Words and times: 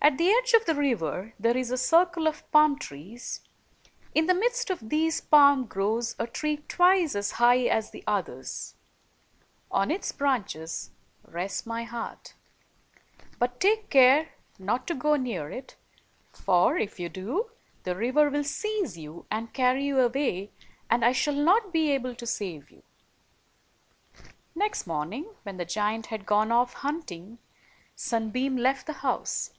"At 0.00 0.16
the 0.16 0.30
edge 0.30 0.54
of 0.54 0.64
the 0.64 0.76
river 0.76 1.34
there 1.40 1.56
is 1.56 1.72
a 1.72 1.76
circle 1.76 2.28
of 2.28 2.48
palm 2.52 2.78
trees; 2.78 3.40
in 4.14 4.26
the 4.26 4.32
midst 4.34 4.70
of 4.70 4.88
these 4.90 5.20
palms 5.20 5.66
grows 5.68 6.14
a 6.20 6.26
tree 6.28 6.58
twice 6.68 7.16
as 7.16 7.32
high 7.32 7.62
as 7.64 7.90
the 7.90 8.04
others; 8.06 8.76
on 9.72 9.90
its 9.90 10.12
branches 10.12 10.92
rests 11.26 11.66
my 11.66 11.82
heart. 11.82 12.34
But 13.40 13.58
take 13.58 13.90
care 13.90 14.28
not 14.56 14.86
to 14.86 14.94
go 14.94 15.16
near 15.16 15.50
it, 15.50 15.74
for, 16.32 16.78
if 16.78 17.00
you 17.00 17.08
do, 17.08 17.50
the 17.82 17.96
river 17.96 18.30
will 18.30 18.44
seize 18.44 18.96
you 18.96 19.26
and 19.32 19.52
carry 19.52 19.84
you 19.84 19.98
away, 19.98 20.52
and 20.88 21.04
I 21.04 21.10
shall 21.10 21.34
not 21.34 21.72
be 21.72 21.90
able 21.90 22.14
to 22.14 22.24
save 22.26 22.70
you." 22.70 22.84
Next 24.54 24.86
morning, 24.86 25.34
when 25.42 25.56
the 25.56 25.64
giant 25.64 26.06
had 26.06 26.24
gone 26.24 26.52
off 26.52 26.72
hunting, 26.74 27.40
Sunbeam 27.96 28.56
left 28.56 28.86
the 28.86 28.92
house. 29.04 29.50